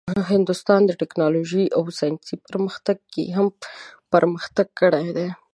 [0.31, 3.47] هندوستان د ټیکنالوژۍ او ساینسي پرمختګ کې هم
[4.13, 5.27] پرمختګ کړی دی.